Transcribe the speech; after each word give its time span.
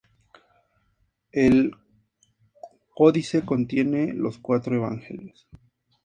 El 1.31 1.75
codice 2.95 3.45
contiene 3.45 4.13
los 4.15 4.39
cuatro 4.39 4.75
Evangelios. 4.75 5.47